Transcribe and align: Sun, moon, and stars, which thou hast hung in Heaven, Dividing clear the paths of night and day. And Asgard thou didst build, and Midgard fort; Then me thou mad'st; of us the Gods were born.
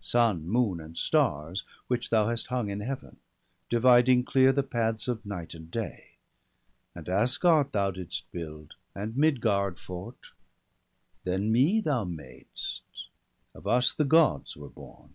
Sun, 0.00 0.48
moon, 0.48 0.80
and 0.80 0.96
stars, 0.98 1.62
which 1.86 2.10
thou 2.10 2.26
hast 2.26 2.48
hung 2.48 2.68
in 2.68 2.80
Heaven, 2.80 3.18
Dividing 3.68 4.24
clear 4.24 4.52
the 4.52 4.64
paths 4.64 5.06
of 5.06 5.24
night 5.24 5.54
and 5.54 5.70
day. 5.70 6.16
And 6.96 7.08
Asgard 7.08 7.70
thou 7.70 7.92
didst 7.92 8.28
build, 8.32 8.74
and 8.92 9.16
Midgard 9.16 9.78
fort; 9.78 10.32
Then 11.22 11.52
me 11.52 11.80
thou 11.80 12.02
mad'st; 12.06 13.06
of 13.54 13.68
us 13.68 13.94
the 13.94 14.04
Gods 14.04 14.56
were 14.56 14.68
born. 14.68 15.14